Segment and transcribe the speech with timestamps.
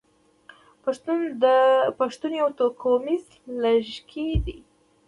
[1.99, 3.25] پښتون يو توکميز
[3.63, 4.57] لږکي دی.